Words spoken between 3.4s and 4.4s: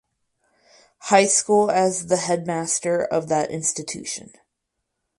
institution.